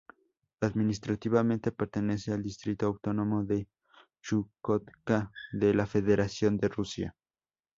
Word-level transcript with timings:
Administrativamente, 0.61 1.71
pertenece 1.71 2.33
al 2.33 2.41
Distrito 2.41 2.87
autónomo 2.87 3.43
de 3.45 3.67
Chukotka 4.19 5.31
de 5.51 5.75
la 5.75 5.85
Federación 5.85 6.57
de 6.57 6.69
Rusia. 6.69 7.15